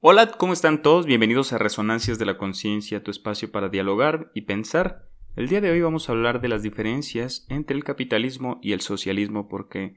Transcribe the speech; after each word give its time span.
Hola, 0.00 0.30
¿cómo 0.30 0.52
están 0.52 0.82
todos? 0.82 1.06
Bienvenidos 1.06 1.52
a 1.52 1.58
Resonancias 1.58 2.20
de 2.20 2.24
la 2.24 2.38
Conciencia, 2.38 3.02
tu 3.02 3.10
espacio 3.10 3.50
para 3.50 3.68
dialogar 3.68 4.30
y 4.32 4.42
pensar. 4.42 5.08
El 5.34 5.48
día 5.48 5.60
de 5.60 5.72
hoy 5.72 5.80
vamos 5.80 6.08
a 6.08 6.12
hablar 6.12 6.40
de 6.40 6.46
las 6.46 6.62
diferencias 6.62 7.44
entre 7.48 7.76
el 7.76 7.82
capitalismo 7.82 8.60
y 8.62 8.74
el 8.74 8.80
socialismo 8.80 9.48
porque 9.48 9.96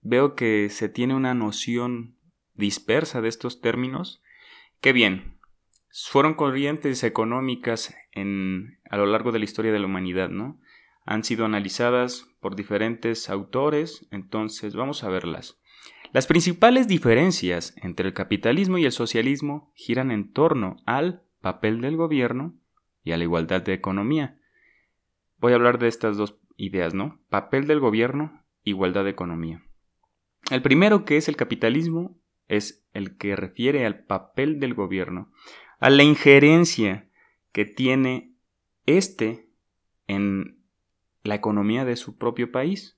veo 0.00 0.36
que 0.36 0.70
se 0.70 0.88
tiene 0.88 1.16
una 1.16 1.34
noción 1.34 2.16
dispersa 2.54 3.20
de 3.20 3.28
estos 3.28 3.60
términos. 3.60 4.22
Qué 4.80 4.92
bien, 4.92 5.40
fueron 5.90 6.34
corrientes 6.34 7.02
económicas 7.02 7.96
a 8.14 8.96
lo 8.96 9.06
largo 9.06 9.32
de 9.32 9.40
la 9.40 9.44
historia 9.44 9.72
de 9.72 9.80
la 9.80 9.86
humanidad, 9.86 10.28
¿no? 10.28 10.60
Han 11.04 11.24
sido 11.24 11.46
analizadas 11.46 12.28
por 12.38 12.54
diferentes 12.54 13.28
autores, 13.28 14.06
entonces 14.12 14.76
vamos 14.76 15.02
a 15.02 15.08
verlas. 15.08 15.58
Las 16.12 16.26
principales 16.26 16.88
diferencias 16.88 17.74
entre 17.82 18.08
el 18.08 18.14
capitalismo 18.14 18.78
y 18.78 18.84
el 18.84 18.92
socialismo 18.92 19.72
giran 19.74 20.10
en 20.10 20.32
torno 20.32 20.76
al 20.86 21.22
papel 21.40 21.80
del 21.80 21.96
gobierno 21.96 22.54
y 23.04 23.12
a 23.12 23.16
la 23.16 23.24
igualdad 23.24 23.62
de 23.62 23.74
economía. 23.74 24.38
Voy 25.38 25.52
a 25.52 25.56
hablar 25.56 25.78
de 25.78 25.88
estas 25.88 26.16
dos 26.16 26.38
ideas, 26.56 26.94
¿no? 26.94 27.20
Papel 27.28 27.66
del 27.66 27.80
gobierno, 27.80 28.42
igualdad 28.64 29.04
de 29.04 29.10
economía. 29.10 29.62
El 30.50 30.62
primero, 30.62 31.04
que 31.04 31.16
es 31.16 31.28
el 31.28 31.36
capitalismo, 31.36 32.18
es 32.48 32.84
el 32.94 33.16
que 33.16 33.36
refiere 33.36 33.84
al 33.84 34.04
papel 34.04 34.60
del 34.60 34.74
gobierno, 34.74 35.32
a 35.78 35.90
la 35.90 36.04
injerencia 36.04 37.08
que 37.52 37.64
tiene 37.64 38.32
éste 38.86 39.48
en 40.06 40.62
la 41.22 41.34
economía 41.34 41.84
de 41.84 41.96
su 41.96 42.16
propio 42.16 42.52
país 42.52 42.95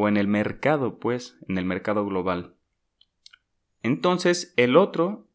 o 0.00 0.06
en 0.06 0.16
el 0.16 0.28
mercado, 0.28 1.00
pues, 1.00 1.36
en 1.48 1.58
el 1.58 1.64
mercado 1.64 2.06
global. 2.06 2.54
Entonces, 3.82 4.54
el 4.56 4.76
otro 4.76 5.26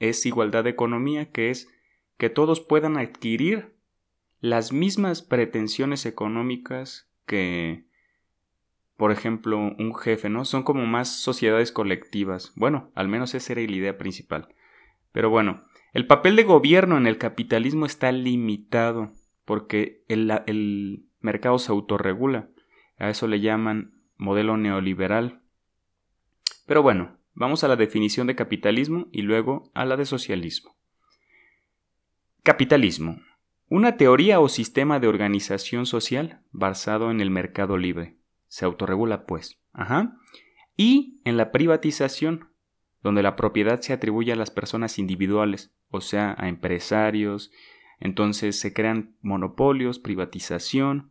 es 0.00 0.26
igualdad 0.26 0.64
de 0.64 0.70
economía, 0.70 1.30
que 1.30 1.48
es 1.48 1.72
que 2.18 2.28
todos 2.28 2.60
puedan 2.60 2.98
adquirir 2.98 3.74
las 4.38 4.70
mismas 4.70 5.22
pretensiones 5.22 6.04
económicas 6.04 7.10
que, 7.24 7.86
por 8.98 9.12
ejemplo, 9.12 9.56
un 9.56 9.94
jefe, 9.94 10.28
¿no? 10.28 10.44
Son 10.44 10.62
como 10.62 10.84
más 10.84 11.08
sociedades 11.08 11.72
colectivas. 11.72 12.52
Bueno, 12.54 12.90
al 12.94 13.08
menos 13.08 13.34
esa 13.34 13.54
era 13.54 13.62
la 13.62 13.76
idea 13.76 13.96
principal. 13.96 14.54
Pero 15.12 15.30
bueno, 15.30 15.64
el 15.94 16.06
papel 16.06 16.36
de 16.36 16.44
gobierno 16.44 16.98
en 16.98 17.06
el 17.06 17.16
capitalismo 17.16 17.86
está 17.86 18.12
limitado 18.12 19.10
porque 19.46 20.04
el, 20.08 20.30
el 20.46 21.06
mercado 21.20 21.58
se 21.58 21.72
autorregula. 21.72 22.50
A 22.98 23.08
eso 23.08 23.26
le 23.26 23.40
llaman 23.40 24.01
modelo 24.22 24.56
neoliberal. 24.56 25.42
Pero 26.66 26.82
bueno, 26.82 27.18
vamos 27.34 27.64
a 27.64 27.68
la 27.68 27.76
definición 27.76 28.26
de 28.26 28.36
capitalismo 28.36 29.08
y 29.12 29.22
luego 29.22 29.70
a 29.74 29.84
la 29.84 29.96
de 29.96 30.06
socialismo. 30.06 30.76
Capitalismo. 32.42 33.20
Una 33.68 33.96
teoría 33.96 34.40
o 34.40 34.48
sistema 34.48 35.00
de 35.00 35.08
organización 35.08 35.86
social 35.86 36.40
basado 36.52 37.10
en 37.10 37.20
el 37.20 37.30
mercado 37.30 37.76
libre. 37.76 38.16
Se 38.48 38.64
autorregula, 38.64 39.26
pues. 39.26 39.60
Ajá. 39.72 40.16
Y 40.76 41.20
en 41.24 41.36
la 41.36 41.50
privatización, 41.52 42.50
donde 43.02 43.22
la 43.22 43.34
propiedad 43.34 43.80
se 43.80 43.92
atribuye 43.92 44.32
a 44.32 44.36
las 44.36 44.50
personas 44.50 44.98
individuales, 44.98 45.74
o 45.90 46.00
sea, 46.00 46.36
a 46.38 46.48
empresarios. 46.48 47.50
Entonces 47.98 48.58
se 48.58 48.72
crean 48.72 49.16
monopolios, 49.20 49.98
privatización, 49.98 51.10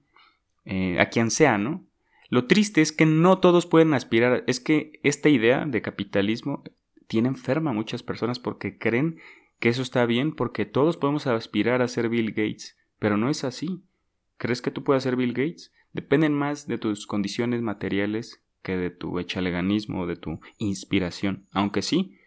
eh, 0.66 1.00
a 1.00 1.10
quien 1.10 1.32
sea, 1.32 1.58
¿no? 1.58 1.86
Lo 2.32 2.46
triste 2.46 2.80
es 2.82 2.94
que 2.94 3.06
no 3.06 3.40
todos 3.40 3.66
pueden 3.66 3.94
aspirar, 3.94 4.46
es 4.48 4.62
que 4.62 5.02
esta 5.04 5.28
idea 5.28 5.66
de 5.66 5.82
capitalismo 5.82 6.64
tiene 7.08 7.28
enferma 7.28 7.72
a 7.72 7.74
muchas 7.74 8.04
personas 8.04 8.40
porque 8.40 8.78
creen 8.78 9.20
que 9.60 9.68
eso 9.68 9.82
está 9.82 10.06
bien 10.06 10.32
porque 10.32 10.66
todos 10.66 10.96
podemos 10.96 11.28
aspirar 11.28 11.82
a 11.82 11.90
ser 11.90 12.08
Bill 12.08 12.30
Gates, 12.30 12.78
pero 13.00 13.18
no 13.18 13.30
es 13.30 13.44
así. 13.44 13.84
¿Crees 14.38 14.62
que 14.62 14.72
tú 14.72 14.86
puedes 14.86 15.04
ser 15.04 15.18
Bill 15.18 15.34
Gates? 15.34 15.74
Dependen 15.92 16.34
más 16.34 16.68
de 16.68 16.78
tus 16.78 17.06
condiciones 17.06 17.62
materiales 17.62 18.42
que 18.64 18.78
de 18.78 18.92
tu 18.92 19.20
echaleganismo 19.20 20.04
o 20.04 20.08
de 20.08 20.16
tu 20.16 20.40
inspiración. 20.58 21.50
Aunque 21.52 21.82
sí, 21.82 22.18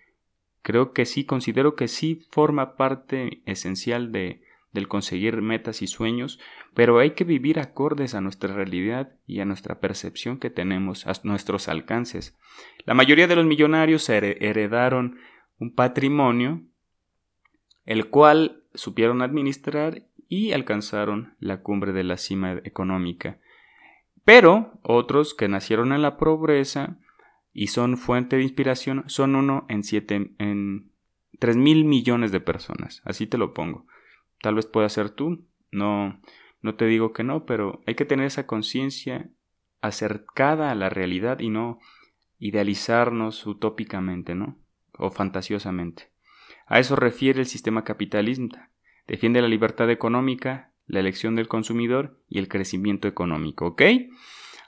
creo 0.60 0.92
que 0.92 1.06
sí, 1.06 1.24
considero 1.24 1.76
que 1.76 1.88
sí 1.88 2.26
forma 2.30 2.76
parte 2.76 3.42
esencial 3.46 4.12
de, 4.12 4.42
del 4.74 4.88
conseguir 4.88 5.40
metas 5.40 5.80
y 5.80 5.86
sueños, 5.86 6.38
pero 6.74 6.98
hay 6.98 7.12
que 7.12 7.24
vivir 7.24 7.60
acordes 7.60 8.14
a 8.14 8.20
nuestra 8.20 8.52
realidad 8.52 9.12
y 9.26 9.40
a 9.40 9.44
nuestra 9.44 9.80
percepción 9.80 10.38
que 10.38 10.50
tenemos, 10.50 11.06
a 11.06 11.12
nuestros 11.22 11.68
alcances. 11.68 12.36
La 12.84 12.92
mayoría 12.92 13.28
de 13.28 13.36
los 13.36 13.46
millonarios 13.46 14.08
heredaron 14.10 15.18
un 15.58 15.74
patrimonio, 15.74 16.62
el 17.86 18.10
cual 18.10 18.64
supieron 18.74 19.22
administrar 19.22 20.02
y 20.28 20.52
alcanzaron 20.52 21.34
la 21.38 21.62
cumbre 21.62 21.92
de 21.92 22.02
la 22.02 22.16
cima 22.16 22.60
económica. 22.64 23.38
Pero 24.24 24.80
otros 24.82 25.34
que 25.34 25.48
nacieron 25.48 25.92
en 25.92 26.02
la 26.02 26.16
pobreza 26.16 26.98
y 27.52 27.68
son 27.68 27.96
fuente 27.96 28.36
de 28.36 28.42
inspiración 28.42 29.04
son 29.06 29.36
uno 29.36 29.66
en 29.68 29.84
siete 29.84 30.34
en 30.38 30.90
tres 31.38 31.56
mil 31.56 31.84
millones 31.84 32.32
de 32.32 32.40
personas. 32.40 33.02
Así 33.04 33.28
te 33.28 33.38
lo 33.38 33.54
pongo. 33.54 33.86
Tal 34.44 34.56
vez 34.56 34.66
pueda 34.66 34.90
ser 34.90 35.08
tú. 35.08 35.48
No, 35.70 36.20
no 36.60 36.74
te 36.74 36.84
digo 36.84 37.14
que 37.14 37.24
no, 37.24 37.46
pero 37.46 37.80
hay 37.86 37.94
que 37.94 38.04
tener 38.04 38.26
esa 38.26 38.46
conciencia 38.46 39.30
acercada 39.80 40.70
a 40.70 40.74
la 40.74 40.90
realidad 40.90 41.40
y 41.40 41.48
no 41.48 41.78
idealizarnos 42.38 43.46
utópicamente, 43.46 44.34
¿no? 44.34 44.58
O 44.98 45.10
fantasiosamente. 45.10 46.10
A 46.66 46.78
eso 46.78 46.94
refiere 46.94 47.40
el 47.40 47.46
sistema 47.46 47.84
capitalista. 47.84 48.70
Defiende 49.06 49.40
la 49.40 49.48
libertad 49.48 49.88
económica, 49.88 50.74
la 50.86 51.00
elección 51.00 51.36
del 51.36 51.48
consumidor 51.48 52.20
y 52.28 52.38
el 52.38 52.48
crecimiento 52.48 53.08
económico, 53.08 53.68
¿ok? 53.68 53.80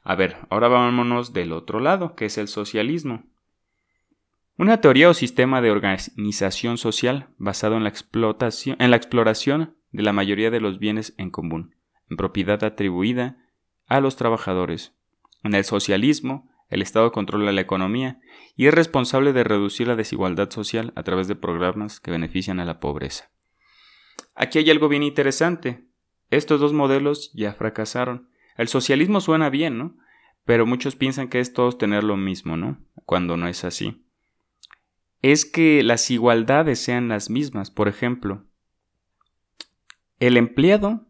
A 0.05 0.15
ver, 0.15 0.39
ahora 0.49 0.69
vámonos 0.69 1.35
del 1.35 1.53
otro 1.53 1.81
lado, 1.81 2.15
que 2.15 2.25
es 2.25 2.39
el 2.39 2.49
socialismo. 2.49 3.25
Una 4.59 4.81
teoría 4.81 5.11
o 5.11 5.15
sistema 5.15 5.61
de 5.61 5.71
organización 5.71 6.79
social 6.79 7.29
basado 7.37 7.77
en 7.77 7.83
la, 7.83 7.91
explotación, 7.91 8.77
en 8.81 8.91
la 8.91 8.97
exploración 8.97 9.77
de 9.93 10.03
la 10.03 10.15
mayoría 10.15 10.51
de 10.51 10.61
los 10.61 10.79
bienes 10.79 11.15
en 11.19 11.31
común, 11.31 11.75
en 12.09 12.17
propiedad 12.17 12.65
atribuida 12.65 13.37
a 13.87 14.01
los 14.01 14.17
trabajadores. 14.17 14.95
En 15.43 15.55
el 15.55 15.65
socialismo, 15.65 16.49
el 16.71 16.81
Estado 16.81 17.13
controla 17.13 17.53
la 17.53 17.61
economía 17.61 18.19
y 18.57 18.67
es 18.67 18.73
responsable 18.73 19.35
de 19.35 19.45
reducir 19.45 19.89
la 19.89 19.95
desigualdad 19.95 20.49
social 20.51 20.91
a 20.97 21.03
través 21.03 21.29
de 21.29 21.37
programas 21.37 22.01
que 22.01 22.11
benefician 22.11 22.59
a 22.59 22.65
la 22.65 22.81
pobreza. 22.81 23.31
Aquí 24.35 24.59
hay 24.59 24.71
algo 24.71 24.89
bien 24.89 25.03
interesante. 25.03 25.85
Estos 26.31 26.61
dos 26.61 26.73
modelos 26.73 27.31
ya 27.35 27.53
fracasaron. 27.53 28.31
El 28.57 28.69
socialismo 28.69 29.21
suena 29.21 29.51
bien, 29.51 29.77
¿no? 29.77 29.99
Pero 30.47 30.65
muchos 30.65 30.97
piensan 30.97 31.29
que 31.29 31.41
es 31.41 31.53
todos 31.53 31.77
tener 31.77 32.05
lo 32.05 32.17
mismo, 32.17 32.57
¿no? 32.57 32.79
Cuando 33.05 33.37
no 33.37 33.49
es 33.49 33.63
así 33.63 34.06
es 35.23 35.45
que 35.45 35.83
las 35.83 36.11
igualdades 36.11 36.79
sean 36.79 37.09
las 37.09 37.31
mismas. 37.31 37.71
Por 37.71 37.89
ejemplo, 37.89 38.45
el 40.21 40.37
empleado, 40.37 41.07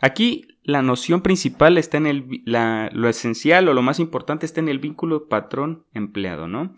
aquí 0.00 0.46
la 0.62 0.82
noción 0.82 1.22
principal 1.22 1.78
está 1.78 1.96
en 1.96 2.06
el, 2.06 2.42
lo 2.44 3.08
esencial 3.08 3.68
o 3.68 3.74
lo 3.74 3.82
más 3.82 3.98
importante 3.98 4.46
está 4.46 4.60
en 4.60 4.68
el 4.68 4.78
vínculo 4.78 5.28
patrón-empleado, 5.28 6.48
¿no? 6.48 6.74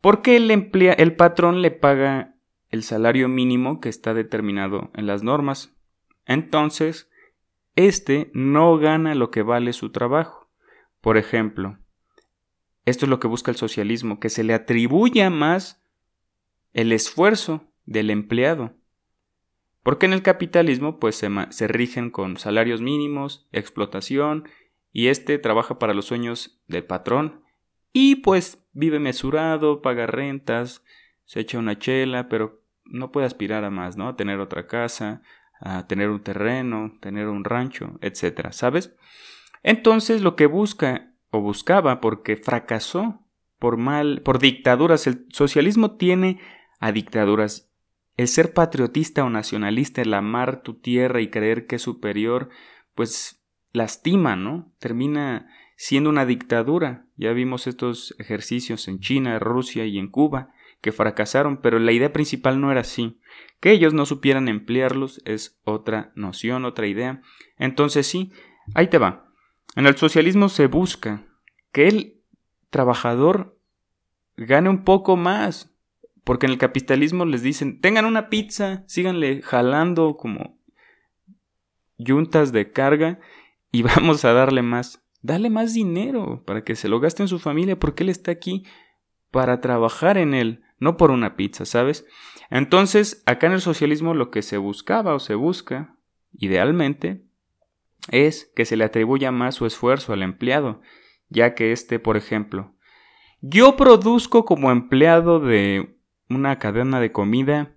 Porque 0.00 0.36
el, 0.36 0.50
el 0.50 1.16
patrón 1.16 1.62
le 1.62 1.70
paga 1.70 2.34
el 2.70 2.82
salario 2.82 3.28
mínimo 3.28 3.80
que 3.80 3.88
está 3.88 4.14
determinado 4.14 4.90
en 4.94 5.06
las 5.06 5.22
normas. 5.22 5.74
Entonces, 6.24 7.10
este 7.76 8.30
no 8.32 8.78
gana 8.78 9.14
lo 9.14 9.30
que 9.30 9.42
vale 9.42 9.72
su 9.72 9.90
trabajo. 9.90 10.48
Por 11.00 11.16
ejemplo, 11.16 11.78
esto 12.84 13.06
es 13.06 13.10
lo 13.10 13.20
que 13.20 13.28
busca 13.28 13.50
el 13.50 13.56
socialismo, 13.56 14.20
que 14.20 14.30
se 14.30 14.44
le 14.44 14.54
atribuya 14.54 15.30
más 15.30 15.79
el 16.72 16.92
esfuerzo 16.92 17.72
del 17.84 18.10
empleado. 18.10 18.74
Porque 19.82 20.06
en 20.06 20.12
el 20.12 20.22
capitalismo 20.22 20.98
pues 20.98 21.16
se, 21.16 21.68
rigen 21.68 22.10
con 22.10 22.36
salarios 22.36 22.82
mínimos, 22.82 23.48
explotación, 23.52 24.48
y 24.92 25.06
este 25.06 25.38
trabaja 25.38 25.78
para 25.78 25.94
los 25.94 26.06
sueños 26.06 26.62
del 26.66 26.84
patrón 26.84 27.44
y 27.92 28.16
pues 28.16 28.66
vive 28.72 28.98
mesurado, 28.98 29.82
paga 29.82 30.06
rentas, 30.06 30.84
se 31.24 31.40
echa 31.40 31.58
una 31.58 31.78
chela, 31.78 32.28
pero 32.28 32.62
no 32.84 33.12
puede 33.12 33.26
aspirar 33.26 33.64
a 33.64 33.70
más, 33.70 33.96
¿no? 33.96 34.08
A 34.08 34.16
tener 34.16 34.40
otra 34.40 34.66
casa, 34.66 35.22
a 35.60 35.86
tener 35.86 36.10
un 36.10 36.22
terreno, 36.22 36.92
tener 37.00 37.28
un 37.28 37.44
rancho, 37.44 37.98
etcétera, 38.00 38.52
¿sabes? 38.52 38.96
Entonces 39.62 40.22
lo 40.22 40.36
que 40.36 40.46
busca 40.46 41.12
o 41.30 41.40
buscaba 41.40 42.00
porque 42.00 42.36
fracasó 42.36 43.24
por 43.58 43.76
mal, 43.76 44.22
por 44.22 44.38
dictaduras, 44.38 45.06
el 45.06 45.26
socialismo 45.30 45.96
tiene 45.96 46.40
a 46.80 46.92
dictaduras. 46.92 47.70
El 48.16 48.26
ser 48.26 48.52
patriotista 48.52 49.24
o 49.24 49.30
nacionalista, 49.30 50.02
el 50.02 50.12
amar 50.12 50.62
tu 50.62 50.74
tierra 50.74 51.20
y 51.20 51.30
creer 51.30 51.66
que 51.66 51.76
es 51.76 51.82
superior, 51.82 52.48
pues 52.94 53.44
lastima, 53.72 54.36
¿no? 54.36 54.72
Termina 54.78 55.48
siendo 55.76 56.10
una 56.10 56.26
dictadura. 56.26 57.06
Ya 57.16 57.32
vimos 57.32 57.66
estos 57.66 58.14
ejercicios 58.18 58.88
en 58.88 59.00
China, 59.00 59.38
Rusia 59.38 59.86
y 59.86 59.98
en 59.98 60.08
Cuba, 60.08 60.52
que 60.80 60.92
fracasaron, 60.92 61.58
pero 61.62 61.78
la 61.78 61.92
idea 61.92 62.12
principal 62.12 62.60
no 62.60 62.70
era 62.70 62.80
así. 62.80 63.20
Que 63.60 63.72
ellos 63.72 63.94
no 63.94 64.06
supieran 64.06 64.48
emplearlos 64.48 65.22
es 65.24 65.60
otra 65.64 66.12
noción, 66.14 66.64
otra 66.64 66.86
idea. 66.86 67.22
Entonces 67.58 68.06
sí, 68.06 68.32
ahí 68.74 68.88
te 68.88 68.98
va. 68.98 69.30
En 69.76 69.86
el 69.86 69.96
socialismo 69.96 70.48
se 70.48 70.66
busca 70.66 71.26
que 71.72 71.88
el 71.88 72.20
trabajador 72.70 73.56
gane 74.36 74.68
un 74.68 74.84
poco 74.84 75.16
más, 75.16 75.69
porque 76.24 76.46
en 76.46 76.52
el 76.52 76.58
capitalismo 76.58 77.24
les 77.24 77.42
dicen, 77.42 77.80
tengan 77.80 78.04
una 78.04 78.28
pizza, 78.28 78.84
síganle 78.86 79.42
jalando 79.42 80.16
como 80.16 80.58
yuntas 81.98 82.52
de 82.52 82.72
carga 82.72 83.20
y 83.70 83.82
vamos 83.82 84.24
a 84.24 84.32
darle 84.32 84.62
más. 84.62 85.02
Dale 85.22 85.50
más 85.50 85.74
dinero 85.74 86.42
para 86.46 86.64
que 86.64 86.76
se 86.76 86.88
lo 86.88 86.98
gaste 86.98 87.22
en 87.22 87.28
su 87.28 87.38
familia 87.38 87.78
porque 87.78 88.04
él 88.04 88.08
está 88.08 88.30
aquí 88.30 88.64
para 89.30 89.60
trabajar 89.60 90.16
en 90.16 90.34
él, 90.34 90.62
no 90.78 90.96
por 90.96 91.10
una 91.10 91.36
pizza, 91.36 91.64
¿sabes? 91.66 92.06
Entonces, 92.48 93.22
acá 93.26 93.46
en 93.46 93.52
el 93.52 93.60
socialismo 93.60 94.14
lo 94.14 94.30
que 94.30 94.42
se 94.42 94.56
buscaba 94.56 95.14
o 95.14 95.20
se 95.20 95.34
busca, 95.34 95.94
idealmente, 96.32 97.22
es 98.10 98.50
que 98.56 98.64
se 98.64 98.76
le 98.76 98.84
atribuya 98.84 99.30
más 99.30 99.54
su 99.54 99.66
esfuerzo 99.66 100.12
al 100.12 100.22
empleado, 100.22 100.80
ya 101.28 101.54
que 101.54 101.72
este, 101.72 101.98
por 101.98 102.16
ejemplo, 102.16 102.74
yo 103.40 103.76
produzco 103.76 104.44
como 104.44 104.70
empleado 104.70 105.38
de 105.38 105.96
una 106.30 106.58
cadena 106.58 107.00
de 107.00 107.12
comida 107.12 107.76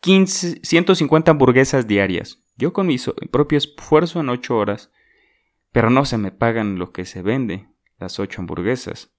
15, 0.00 0.60
150 0.62 1.30
hamburguesas 1.30 1.86
diarias. 1.86 2.42
Yo 2.56 2.72
con 2.72 2.86
mi 2.86 2.96
propio 3.30 3.58
esfuerzo 3.58 4.20
en 4.20 4.28
8 4.28 4.56
horas 4.56 4.90
pero 5.76 5.90
no 5.90 6.06
se 6.06 6.16
me 6.16 6.30
pagan 6.30 6.78
lo 6.78 6.90
que 6.90 7.04
se 7.04 7.20
vende, 7.20 7.68
las 7.98 8.18
ocho 8.18 8.40
hamburguesas. 8.40 9.12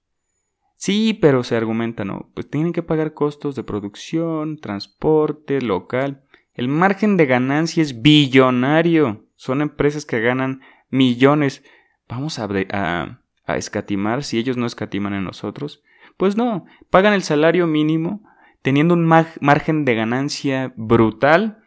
Sí, 0.74 1.14
pero 1.14 1.44
se 1.44 1.54
argumenta, 1.54 2.04
no, 2.04 2.32
pues 2.34 2.50
tienen 2.50 2.72
que 2.72 2.82
pagar 2.82 3.14
costos 3.14 3.54
de 3.54 3.62
producción, 3.62 4.58
transporte, 4.58 5.62
local. 5.62 6.24
El 6.54 6.66
margen 6.66 7.16
de 7.16 7.26
ganancia 7.26 7.80
es 7.80 8.02
billonario. 8.02 9.24
Son 9.36 9.62
empresas 9.62 10.04
que 10.04 10.18
ganan 10.20 10.62
millones. 10.90 11.62
¿Vamos 12.08 12.40
a, 12.40 12.48
a, 12.72 13.22
a 13.44 13.56
escatimar 13.56 14.24
si 14.24 14.38
ellos 14.38 14.56
no 14.56 14.66
escatiman 14.66 15.14
en 15.14 15.22
nosotros? 15.22 15.84
Pues 16.18 16.36
no, 16.36 16.66
pagan 16.90 17.14
el 17.14 17.22
salario 17.22 17.66
mínimo 17.66 18.22
teniendo 18.60 18.92
un 18.92 19.06
margen 19.06 19.86
de 19.86 19.94
ganancia 19.94 20.74
brutal. 20.76 21.62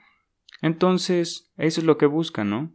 Entonces, 0.61 1.51
eso 1.57 1.81
es 1.81 1.87
lo 1.87 1.97
que 1.97 2.05
buscan, 2.05 2.51
¿no? 2.51 2.71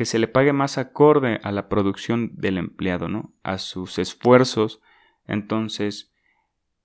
que 0.00 0.06
se 0.06 0.18
le 0.18 0.28
pague 0.28 0.54
más 0.54 0.78
acorde 0.78 1.40
a 1.42 1.52
la 1.52 1.68
producción 1.68 2.30
del 2.34 2.56
empleado, 2.56 3.10
¿no? 3.10 3.34
A 3.42 3.58
sus 3.58 3.98
esfuerzos. 3.98 4.80
Entonces, 5.26 6.10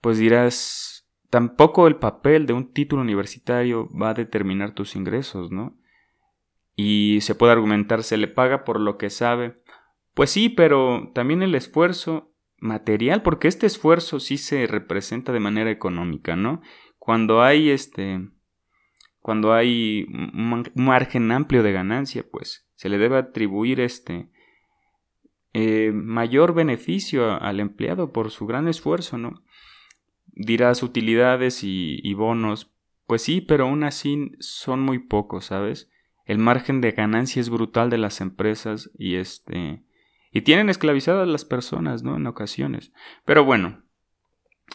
pues 0.02 0.18
dirás, 0.18 1.08
tampoco 1.30 1.88
el 1.88 1.96
papel 1.96 2.46
de 2.46 2.52
un 2.52 2.74
título 2.74 3.02
universitario 3.02 3.90
va 3.90 4.10
a 4.10 4.14
determinar 4.16 4.74
tus 4.74 4.98
ingresos, 4.98 5.50
¿no? 5.50 5.78
Y 6.76 7.22
se 7.22 7.36
puede 7.36 7.54
argumentar, 7.54 8.04
se 8.04 8.18
le 8.18 8.28
paga 8.28 8.66
por 8.66 8.82
lo 8.82 8.98
que 8.98 9.10
sabe. 9.10 9.62
Pues 10.14 10.30
sí, 10.30 10.50
pero 10.50 11.14
también 11.16 11.42
el 11.42 11.56
esfuerzo 11.56 12.35
material, 12.58 13.22
porque 13.22 13.48
este 13.48 13.66
esfuerzo 13.66 14.20
sí 14.20 14.38
se 14.38 14.68
representa 14.68 15.32
de 15.32 15.40
manera 15.40 15.72
económica, 15.72 16.36
¿no? 16.36 16.62
Cuando 16.98 17.44
hay 17.44 17.70
este 17.70 18.30
cuando 19.20 19.54
hay 19.54 20.06
un 20.08 20.64
margen 20.76 21.32
amplio 21.32 21.64
de 21.64 21.72
ganancia, 21.72 22.24
pues 22.30 22.68
se 22.76 22.90
le 22.90 23.00
debe 23.00 23.18
atribuir 23.18 23.80
este 23.80 24.30
eh, 25.54 25.92
mayor 25.94 26.54
beneficio 26.54 27.42
al 27.42 27.60
empleado 27.60 28.12
por 28.12 28.30
su 28.30 28.46
gran 28.46 28.68
esfuerzo, 28.68 29.18
¿no? 29.18 29.44
Dirás 30.28 30.84
utilidades 30.84 31.64
y, 31.64 32.00
y 32.04 32.14
bonos, 32.14 32.72
pues 33.08 33.24
sí, 33.24 33.42
pero 33.42 33.66
aún 33.66 33.84
así 33.84 34.32
son 34.40 34.82
muy 34.82 35.00
pocos, 35.00 35.46
¿sabes? 35.46 35.90
El 36.26 36.38
margen 36.38 36.82
de 36.82 36.92
ganancia 36.92 37.40
es 37.40 37.50
brutal 37.50 37.90
de 37.90 37.98
las 37.98 38.22
empresas 38.22 38.92
y 38.98 39.16
este 39.16 39.84
y 40.36 40.42
tienen 40.42 40.70
esclavizadas 40.70 41.30
las 41.30 41.46
personas, 41.46 42.04
¿no? 42.04 42.18
En 42.18 42.28
ocasiones. 42.28 42.92
Pero 43.24 43.46
bueno, 43.46 43.86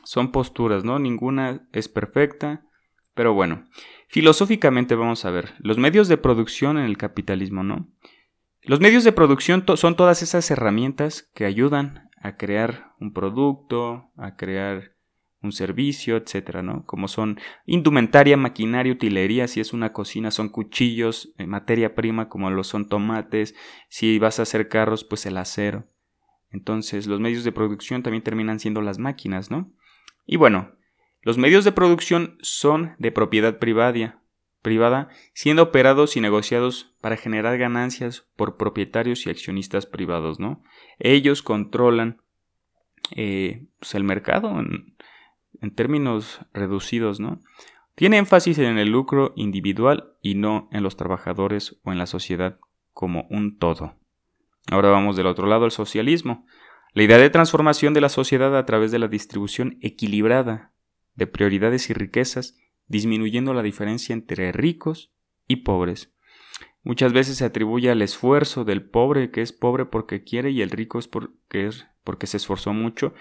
son 0.05 0.33
posturas, 0.33 0.85
¿no? 0.85 0.99
Ninguna 0.99 1.69
es 1.73 1.87
perfecta, 1.87 2.65
pero 3.15 3.35
bueno, 3.35 3.69
filosóficamente 4.09 4.95
vamos 4.95 5.27
a 5.27 5.31
ver, 5.31 5.53
los 5.59 5.77
medios 5.77 6.09
de 6.09 6.17
producción 6.17 6.79
en 6.79 6.87
el 6.87 6.97
capitalismo, 6.97 7.63
¿no? 7.63 7.91
Los 8.63 8.81
medios 8.81 9.05
de 9.05 9.13
producción 9.13 9.67
son 9.77 9.97
todas 9.97 10.23
esas 10.23 10.51
herramientas 10.51 11.31
que 11.35 11.45
ayudan 11.45 12.09
a 12.23 12.39
crear 12.39 12.95
un 12.99 13.13
producto, 13.13 14.13
a 14.17 14.37
crear 14.37 14.95
un 15.43 15.53
servicio, 15.53 16.17
etcétera, 16.17 16.63
¿no? 16.63 16.85
Como 16.87 17.09
son 17.09 17.39
indumentaria, 17.65 18.37
maquinaria, 18.37 18.93
utilería, 18.93 19.49
si 19.49 19.61
es 19.61 19.73
una 19.73 19.93
cocina 19.93 20.31
son 20.31 20.49
cuchillos, 20.49 21.33
eh, 21.39 21.47
materia 21.47 21.95
prima 21.95 22.29
como 22.29 22.51
lo 22.51 22.63
son 22.63 22.89
tomates, 22.89 23.55
si 23.89 24.19
vas 24.19 24.39
a 24.39 24.43
hacer 24.43 24.69
carros, 24.69 25.05
pues 25.05 25.25
el 25.27 25.37
acero. 25.39 25.87
Entonces, 26.51 27.07
los 27.07 27.21
medios 27.21 27.45
de 27.45 27.53
producción 27.53 28.03
también 28.03 28.23
terminan 28.23 28.61
siendo 28.61 28.83
las 28.83 28.99
máquinas, 28.99 29.51
¿no? 29.51 29.73
Y 30.27 30.37
bueno, 30.37 30.73
los 31.23 31.39
medios 31.39 31.65
de 31.65 31.73
producción 31.73 32.37
son 32.41 32.95
de 32.99 33.13
propiedad 33.13 33.59
privada, 33.59 34.23
privada, 34.63 35.09
siendo 35.33 35.63
operados 35.63 36.17
y 36.17 36.21
negociados 36.21 36.95
para 37.01 37.17
generar 37.17 37.57
ganancias 37.57 38.27
por 38.37 38.57
propietarios 38.57 39.27
y 39.27 39.31
accionistas 39.31 39.87
privados, 39.87 40.39
¿no? 40.39 40.63
Ellos 40.99 41.43
controlan 41.43 42.21
eh, 43.17 43.67
pues, 43.79 43.95
el 43.95 44.05
mercado 44.05 44.53
en, 45.61 45.75
términos 45.75 46.41
reducidos, 46.53 47.21
¿no? 47.21 47.41
Tiene 47.95 48.19
énfasis 48.19 48.59
en 48.59 48.79
el 48.79 48.91
lucro 48.91 49.33
individual 49.37 50.15
y 50.23 50.35
no 50.35 50.69
en 50.73 50.83
los 50.83 50.97
trabajadores 50.97 51.81
o 51.85 51.93
en 51.93 51.99
la 51.99 52.07
sociedad 52.07 52.59
como 52.93 53.27
un 53.31 53.59
todo. 53.59 53.97
Ahora 54.71 54.91
vamos 54.91 55.17
del 55.17 55.27
otro 55.27 55.47
lado, 55.47 55.65
el 55.65 55.71
socialismo. 55.71 56.47
La 56.93 57.03
idea 57.03 57.19
de 57.19 57.31
transformación 57.31 57.95
de 57.95 58.01
la 58.01 58.09
sociedad 58.09 58.57
a 58.57 58.67
través 58.67 58.91
de 58.91 58.99
la 58.99 59.09
distribución 59.09 59.79
equilibrada 59.81 60.73
de 61.15 61.27
prioridades 61.27 61.91
y 61.91 61.93
riquezas, 61.93 62.57
disminuyendo 62.87 63.55
la 63.55 63.63
diferencia 63.63 64.13
entre 64.13 64.51
ricos 64.53 65.13
y 65.47 65.57
pobres. 65.57 66.13
Muchas 66.83 67.13
veces 67.13 67.37
se 67.37 67.45
atribuye 67.45 67.91
al 67.91 68.01
esfuerzo 68.03 68.65
del 68.65 68.83
pobre 68.83 69.31
que 69.31 69.43
es 69.43 69.53
pobre 69.53 69.85
porque 69.85 70.25
quiere 70.25 70.51
y 70.51 70.63
el 70.63 70.71
rico 70.71 70.99
es 70.99 71.09
porque, 71.09 71.67
es 71.67 71.87
porque 72.05 72.27
se 72.27 72.39
esforzó 72.39 72.73
mucho. 72.73 73.13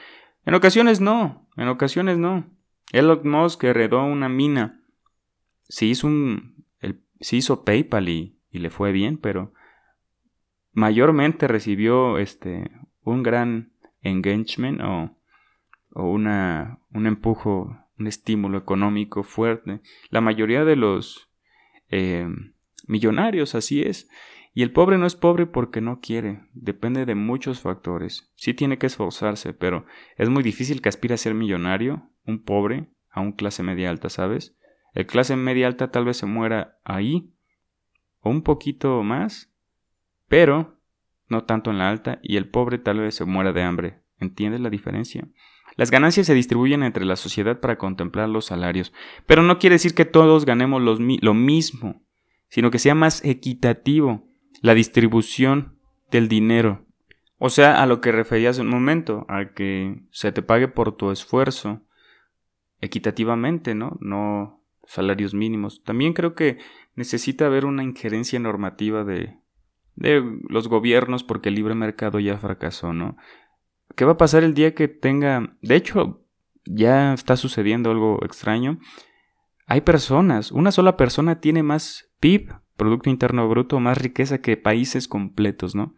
En 0.49 0.55
ocasiones 0.55 0.99
no, 0.99 1.47
en 1.57 1.67
ocasiones 1.67 2.17
no. 2.17 2.43
Elon 2.91 3.21
Musk 3.23 3.63
heredó 3.63 4.03
una 4.03 4.29
mina. 4.29 4.81
Se 5.67 5.85
hizo, 5.85 6.07
un, 6.07 6.65
el, 6.79 7.01
se 7.19 7.35
hizo 7.35 7.63
PayPal 7.63 8.09
y, 8.09 8.35
le 8.51 8.71
fue 8.71 8.91
bien, 8.91 9.17
pero 9.19 9.53
mayormente 10.73 11.47
recibió 11.47 12.17
este, 12.17 12.71
un 13.03 13.21
gran 13.21 13.73
engagement 14.01 14.81
o, 14.81 15.15
o 15.91 16.09
una, 16.09 16.79
un 16.93 17.05
empujo 17.05 17.77
un 17.99 18.07
estímulo 18.07 18.57
económico 18.57 19.23
fuerte. 19.23 19.81
La 20.09 20.21
mayoría 20.21 20.63
de 20.65 20.75
los 20.75 21.29
eh, 21.89 22.27
millonarios 22.87 23.53
así 23.55 23.81
es. 23.81 24.09
Y 24.59 24.61
el 24.61 24.73
pobre 24.73 24.97
no 24.97 25.05
es 25.05 25.15
pobre 25.15 25.45
porque 25.45 25.79
no 25.79 26.01
quiere, 26.01 26.41
depende 26.51 27.05
de 27.05 27.15
muchos 27.15 27.61
factores. 27.61 28.29
Sí 28.35 28.53
tiene 28.53 28.77
que 28.77 28.87
esforzarse, 28.87 29.53
pero 29.53 29.85
es 30.17 30.27
muy 30.27 30.43
difícil 30.43 30.81
que 30.81 30.89
aspire 30.89 31.13
a 31.13 31.17
ser 31.17 31.33
millonario, 31.33 32.09
un 32.25 32.43
pobre, 32.43 32.89
a 33.09 33.21
un 33.21 33.31
clase 33.31 33.63
media 33.63 33.89
alta, 33.89 34.09
¿sabes? 34.09 34.57
El 34.93 35.05
clase 35.05 35.37
media 35.37 35.65
alta 35.65 35.91
tal 35.91 36.03
vez 36.03 36.17
se 36.17 36.25
muera 36.25 36.77
ahí, 36.83 37.31
o 38.19 38.31
un 38.31 38.41
poquito 38.41 39.01
más, 39.01 39.49
pero 40.27 40.77
no 41.29 41.45
tanto 41.45 41.71
en 41.71 41.77
la 41.77 41.89
alta, 41.89 42.19
y 42.21 42.35
el 42.35 42.49
pobre 42.49 42.79
tal 42.79 42.99
vez 42.99 43.15
se 43.15 43.23
muera 43.23 43.53
de 43.53 43.63
hambre. 43.63 44.01
¿Entiendes 44.19 44.59
la 44.59 44.69
diferencia? 44.69 45.25
Las 45.77 45.89
ganancias 45.89 46.27
se 46.27 46.33
distribuyen 46.33 46.83
entre 46.83 47.05
la 47.05 47.15
sociedad 47.15 47.61
para 47.61 47.77
contemplar 47.77 48.27
los 48.27 48.47
salarios, 48.47 48.91
pero 49.25 49.41
no 49.41 49.57
quiere 49.57 49.75
decir 49.75 49.95
que 49.95 50.03
todos 50.03 50.43
ganemos 50.43 50.81
lo 50.81 51.33
mismo, 51.33 52.03
sino 52.49 52.71
que 52.71 52.79
sea 52.79 52.93
más 52.93 53.23
equitativo 53.23 54.28
la 54.61 54.73
distribución 54.73 55.77
del 56.11 56.27
dinero. 56.27 56.85
O 57.37 57.49
sea, 57.49 57.81
a 57.81 57.85
lo 57.85 58.01
que 58.01 58.11
referías 58.11 58.59
un 58.59 58.67
momento, 58.67 59.25
a 59.29 59.53
que 59.53 60.01
se 60.11 60.31
te 60.31 60.41
pague 60.41 60.67
por 60.67 60.95
tu 60.95 61.11
esfuerzo 61.11 61.81
equitativamente, 62.81 63.75
¿no? 63.75 63.97
No 64.01 64.61
salarios 64.85 65.33
mínimos. 65.33 65.83
También 65.83 66.13
creo 66.13 66.33
que 66.35 66.57
necesita 66.95 67.45
haber 67.45 67.65
una 67.65 67.83
injerencia 67.83 68.39
normativa 68.39 69.03
de, 69.03 69.37
de 69.95 70.23
los 70.49 70.67
gobiernos 70.67 71.23
porque 71.23 71.49
el 71.49 71.55
libre 71.55 71.75
mercado 71.75 72.19
ya 72.19 72.37
fracasó, 72.37 72.91
¿no? 72.93 73.15
¿Qué 73.95 74.05
va 74.05 74.13
a 74.13 74.17
pasar 74.17 74.43
el 74.43 74.53
día 74.53 74.75
que 74.75 74.87
tenga... 74.87 75.57
De 75.61 75.75
hecho, 75.75 76.25
ya 76.65 77.13
está 77.13 77.35
sucediendo 77.35 77.91
algo 77.91 78.23
extraño. 78.23 78.79
Hay 79.65 79.81
personas, 79.81 80.51
una 80.51 80.71
sola 80.71 80.97
persona 80.97 81.39
tiene 81.39 81.63
más 81.63 82.09
PIB, 82.19 82.53
Producto 82.79 83.11
Interno 83.11 83.47
Bruto, 83.47 83.79
más 83.79 83.97
riqueza 83.97 84.41
que 84.41 84.57
países 84.57 85.07
completos, 85.07 85.75
¿no? 85.75 85.93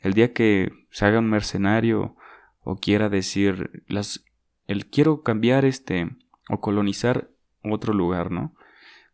El 0.00 0.12
día 0.12 0.34
que 0.34 0.72
se 0.90 1.06
haga 1.06 1.20
un 1.20 1.30
mercenario 1.30 2.16
o 2.60 2.76
quiera 2.76 3.08
decir 3.08 3.84
las 3.86 4.24
el 4.66 4.86
quiero 4.86 5.22
cambiar 5.22 5.64
este 5.64 6.10
o 6.50 6.60
colonizar 6.60 7.30
otro 7.62 7.94
lugar, 7.94 8.30
¿no? 8.32 8.54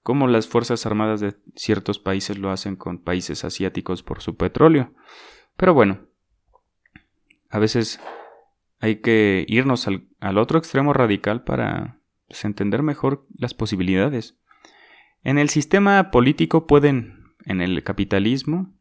Como 0.03 0.27
las 0.27 0.49
Fuerzas 0.49 0.87
Armadas 0.87 1.21
de 1.21 1.37
ciertos 1.55 1.99
países 1.99 2.39
lo 2.39 2.51
hacen 2.51 2.77
con 2.77 2.99
países 2.99 3.45
asiáticos 3.45 4.03
por 4.03 4.23
su 4.23 4.37
petróleo. 4.37 4.93
Pero 5.57 5.75
bueno, 5.75 6.01
a 7.51 7.59
veces 7.59 8.01
hay 8.81 8.97
que 8.97 9.45
irnos 9.49 9.87
al, 9.87 10.39
otro 10.39 10.59
extremo 10.59 10.95
radical 10.95 11.45
para 11.45 12.01
pues, 12.27 12.45
entender 12.47 12.83
mejor 12.83 13.27
las 13.37 13.53
posibilidades. 13.53 14.39
En 15.23 15.39
el 15.39 15.49
sistema 15.49 16.11
político 16.11 16.67
pueden, 16.67 17.35
en 17.45 17.61
el 17.61 17.83
capitalismo, 17.85 18.75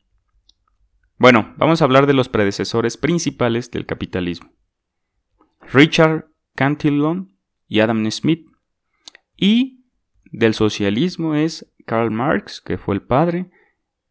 bueno, 1.17 1.53
vamos 1.57 1.81
a 1.81 1.86
hablar 1.86 2.07
de 2.07 2.13
los 2.13 2.29
predecesores 2.29 2.98
principales 2.98 3.69
del 3.69 3.86
capitalismo. 3.86 4.51
Richard 5.71 6.31
Cantillon 6.55 7.38
y 7.67 7.79
Adam 7.79 8.10
Smith. 8.10 8.48
Y 9.38 9.86
del 10.25 10.53
socialismo 10.53 11.36
es 11.36 11.71
Karl 11.86 12.12
Marx, 12.12 12.60
que 12.60 12.77
fue 12.77 12.95
el 12.95 13.01
padre, 13.01 13.51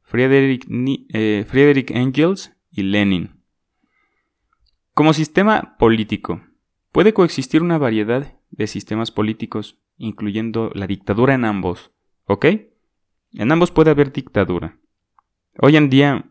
Friedrich, 0.02 0.66
eh, 1.12 1.44
Friedrich 1.48 1.90
Engels 1.90 2.52
y 2.70 2.82
Lenin. 2.82 3.42
Como 4.94 5.12
sistema 5.12 5.76
político, 5.78 6.42
puede 6.92 7.12
coexistir 7.12 7.62
una 7.62 7.78
variedad 7.78 8.38
de 8.50 8.66
sistemas 8.66 9.10
políticos, 9.10 9.80
incluyendo 9.96 10.70
la 10.74 10.86
dictadura 10.86 11.34
en 11.34 11.44
ambos. 11.44 11.92
¿Ok? 12.32 12.46
En 13.32 13.50
ambos 13.50 13.72
puede 13.72 13.90
haber 13.90 14.12
dictadura. 14.12 14.78
Hoy 15.58 15.76
en 15.76 15.90
día 15.90 16.26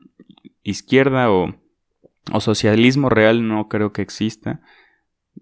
izquierda 0.64 1.30
o, 1.30 1.60
socialismo 2.40 3.10
real 3.10 3.46
no 3.46 3.68
creo 3.68 3.92
que 3.92 4.02
exista. 4.02 4.62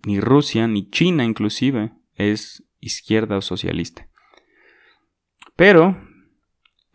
Ni 0.03 0.19
Rusia, 0.19 0.67
ni 0.67 0.89
China 0.89 1.25
inclusive 1.25 1.91
es 2.15 2.63
izquierda 2.79 3.37
o 3.37 3.41
socialista. 3.41 4.07
Pero 5.55 5.95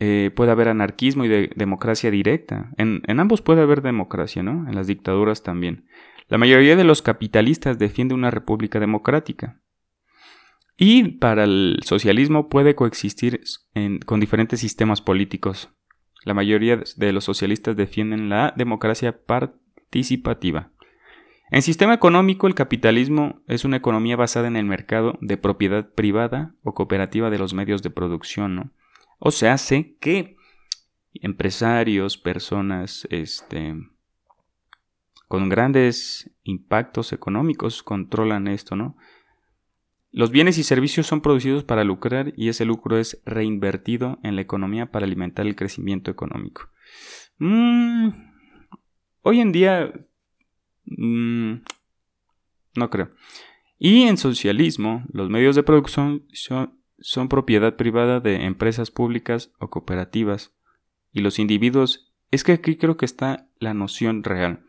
eh, 0.01 0.33
puede 0.35 0.51
haber 0.51 0.67
anarquismo 0.67 1.25
y 1.25 1.29
democracia 1.29 2.11
directa. 2.11 2.73
En, 2.79 3.03
en, 3.07 3.21
ambos 3.21 3.43
puede 3.43 3.63
haber 3.63 3.81
democracia, 3.81 4.43
¿no? 4.43 4.69
En 4.69 4.75
las 4.75 4.89
dictaduras 4.89 5.45
también. 5.45 5.87
La 6.27 6.37
mayoría 6.37 6.75
de 6.75 6.83
los 6.83 7.01
capitalistas 7.01 7.79
defiende 7.79 8.15
una 8.15 8.33
república 8.33 8.81
democrática. 8.81 9.61
Y 10.77 11.19
para 11.19 11.45
el 11.45 11.81
socialismo 11.85 12.49
puede 12.49 12.75
coexistir 12.75 13.43
con 14.07 14.21
diferentes 14.21 14.61
sistemas 14.61 15.01
políticos. 15.01 15.71
La 16.25 16.35
mayoría 16.35 16.83
de 16.97 17.13
los 17.13 17.25
socialistas 17.25 17.77
defienden 17.77 18.29
la 18.29 18.55
democracia 18.57 19.25
participativa. 19.25 20.73
En 21.51 21.61
sistema 21.61 21.93
económico, 21.93 22.47
el 22.47 22.55
capitalismo 22.55 23.43
es 23.47 23.67
una 23.67 23.77
economía 23.77 24.17
basada 24.17 24.49
en 24.49 24.57
el 24.57 24.65
mercado 24.65 25.19
de 25.21 25.37
propiedad 25.37 25.93
privada 25.93 26.55
o 26.63 26.73
cooperativa 26.73 27.29
de 27.29 27.39
los 27.39 27.53
medios 27.53 27.83
de 27.83 27.91
producción, 27.91 28.57
¿no? 28.57 28.71
O 29.19 29.31
sea, 29.31 29.53
hace 29.53 29.97
que 30.01 30.37
empresarios, 31.13 32.17
personas, 32.17 33.07
este, 33.11 33.75
con 35.29 35.49
grandes 35.49 36.31
impactos 36.43 37.13
económicos 37.13 37.83
controlan 37.83 38.49
esto, 38.49 38.75
¿no? 38.75 38.97
Los 40.13 40.31
bienes 40.31 40.59
y 40.59 40.63
servicios 40.63 41.07
son 41.07 41.23
producidos 41.23 41.65
para 41.65 41.85
lucrar 41.85 42.35
y 42.37 42.51
ese 42.51 42.67
lucro 42.67 42.99
es 42.99 43.23
reinvertido 43.25 44.19
en 44.23 44.37
la 44.37 44.43
economía 44.43 44.93
para 44.93 45.07
alimentar 45.07 45.47
el 45.47 45.57
crecimiento 45.57 46.11
económico. 46.11 46.69
Mm, 47.39 48.11
hoy 49.23 49.41
en 49.41 49.53
día... 49.53 49.91
Mm, 50.85 51.63
no 52.75 52.91
creo. 52.91 53.11
Y 53.79 54.03
en 54.03 54.19
socialismo, 54.19 55.05
los 55.11 55.31
medios 55.31 55.57
de 55.57 55.63
producción 55.63 56.27
son, 56.33 56.79
son 56.99 57.29
propiedad 57.29 57.77
privada 57.77 58.21
de 58.21 58.45
empresas 58.45 58.91
públicas 58.91 59.51
o 59.59 59.71
cooperativas. 59.71 60.55
Y 61.13 61.23
los 61.23 61.39
individuos... 61.39 62.13
Es 62.31 62.45
que 62.45 62.53
aquí 62.53 62.77
creo 62.77 62.97
que 62.97 63.05
está 63.05 63.49
la 63.59 63.75
noción 63.75 64.25
real. 64.25 64.65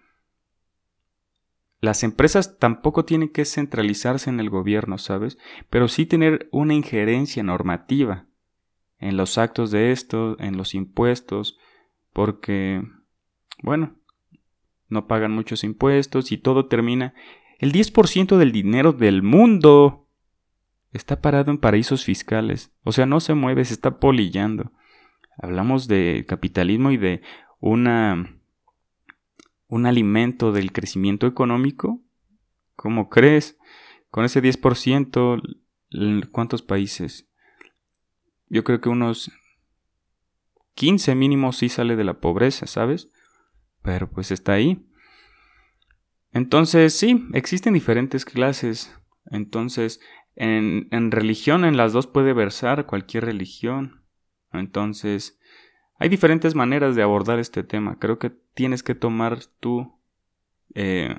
Las 1.84 2.06
empresas 2.06 2.60
tampoco 2.60 3.04
tienen 3.04 3.28
que 3.28 3.44
centralizarse 3.44 4.30
en 4.30 4.40
el 4.40 4.50
gobierno, 4.50 4.98
¿sabes? 4.98 5.38
Pero 5.70 5.90
sí 5.90 6.06
tener 6.06 6.48
una 6.54 6.74
injerencia 6.74 7.44
normativa 7.44 8.26
en 9.00 9.18
los 9.18 9.38
actos 9.38 9.70
de 9.70 9.92
esto, 9.92 10.40
en 10.40 10.56
los 10.56 10.76
impuestos, 10.76 11.58
porque, 12.14 12.82
bueno, 13.62 13.98
no 14.88 15.08
pagan 15.08 15.34
muchos 15.34 15.66
impuestos 15.66 16.32
y 16.32 16.38
todo 16.38 16.68
termina. 16.68 17.16
El 17.60 17.74
10% 17.74 18.38
del 18.38 18.54
dinero 18.54 18.94
del 18.94 19.22
mundo 19.22 20.08
está 20.94 21.20
parado 21.20 21.52
en 21.52 21.58
paraísos 21.58 22.06
fiscales. 22.06 22.72
O 22.86 22.94
sea, 22.94 23.06
no 23.06 23.20
se 23.20 23.34
mueve, 23.34 23.66
se 23.66 23.74
está 23.74 24.00
polillando. 24.00 24.72
Hablamos 25.38 25.90
de 25.90 26.24
capitalismo 26.30 26.92
y 26.92 26.98
de 26.98 27.22
una 27.60 28.40
un 29.74 29.88
alimento 29.88 30.52
del 30.52 30.72
crecimiento 30.72 31.26
económico? 31.26 32.00
¿Cómo 32.76 33.10
crees? 33.10 33.58
Con 34.12 34.24
ese 34.24 34.40
10%, 34.40 35.42
¿cuántos 36.32 36.62
países? 36.62 37.28
Yo 38.50 38.64
creo 38.64 38.82
que 38.82 38.90
unos 38.90 39.32
15 40.76 41.16
mínimos 41.16 41.58
sí 41.58 41.70
sale 41.70 41.96
de 41.96 42.04
la 42.04 42.20
pobreza, 42.20 42.68
¿sabes? 42.68 43.10
Pero 43.82 44.12
pues 44.12 44.30
está 44.30 44.54
ahí. 44.54 44.86
Entonces, 46.32 46.94
sí, 46.94 47.28
existen 47.34 47.74
diferentes 47.74 48.26
clases. 48.26 48.96
Entonces, 49.32 50.00
en, 50.36 50.88
en 50.92 51.10
religión, 51.10 51.66
en 51.66 51.78
las 51.78 51.94
dos 51.94 52.06
puede 52.06 52.34
versar 52.34 52.86
cualquier 52.86 53.26
religión. 53.26 54.04
Entonces, 54.52 55.40
hay 55.98 56.10
diferentes 56.10 56.54
maneras 56.54 56.96
de 56.96 57.02
abordar 57.02 57.40
este 57.40 57.64
tema. 57.64 57.98
Creo 57.98 58.20
que 58.20 58.43
tienes 58.54 58.84
que 58.84 58.96
tomar 58.96 59.40
tú 59.60 60.00
eh, 60.76 61.16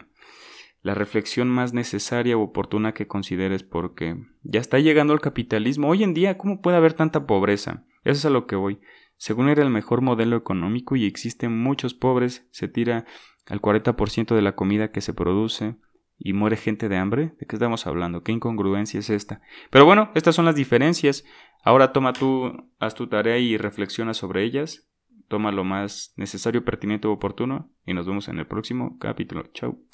la 0.82 0.94
reflexión 0.94 1.48
más 1.48 1.72
necesaria 1.72 2.36
o 2.36 2.42
oportuna 2.42 2.92
que 2.92 3.06
consideres 3.06 3.62
porque 3.62 4.16
ya 4.42 4.60
está 4.60 4.78
llegando 4.78 5.14
el 5.14 5.20
capitalismo. 5.20 5.88
Hoy 5.88 6.02
en 6.02 6.12
día, 6.14 6.36
¿cómo 6.36 6.60
puede 6.60 6.76
haber 6.76 6.92
tanta 6.92 7.26
pobreza? 7.26 7.84
Eso 8.04 8.18
es 8.18 8.24
a 8.26 8.30
lo 8.30 8.46
que 8.46 8.56
voy. 8.56 8.80
Según 9.16 9.48
era 9.48 9.62
el 9.62 9.70
mejor 9.70 10.02
modelo 10.02 10.36
económico 10.36 10.96
y 10.96 11.06
existen 11.06 11.56
muchos 11.56 11.94
pobres, 11.94 12.46
se 12.50 12.68
tira 12.68 13.06
al 13.46 13.60
40% 13.60 14.34
de 14.34 14.42
la 14.42 14.54
comida 14.54 14.90
que 14.90 15.00
se 15.00 15.14
produce 15.14 15.76
y 16.18 16.32
muere 16.32 16.56
gente 16.56 16.88
de 16.88 16.96
hambre. 16.96 17.34
¿De 17.38 17.46
qué 17.46 17.56
estamos 17.56 17.86
hablando? 17.86 18.22
¿Qué 18.22 18.32
incongruencia 18.32 19.00
es 19.00 19.10
esta? 19.10 19.40
Pero 19.70 19.84
bueno, 19.84 20.10
estas 20.14 20.34
son 20.34 20.44
las 20.44 20.54
diferencias. 20.54 21.24
Ahora 21.62 21.92
toma 21.92 22.12
tú, 22.12 22.70
haz 22.78 22.94
tu 22.94 23.06
tarea 23.06 23.38
y 23.38 23.56
reflexiona 23.56 24.12
sobre 24.12 24.44
ellas. 24.44 24.86
Toma 25.34 25.50
lo 25.50 25.64
más 25.64 26.12
necesario, 26.14 26.64
pertinente 26.64 27.08
u 27.08 27.10
oportuno. 27.10 27.68
Y 27.84 27.92
nos 27.92 28.06
vemos 28.06 28.28
en 28.28 28.38
el 28.38 28.46
próximo 28.46 29.00
capítulo. 29.00 29.42
Chao. 29.52 29.76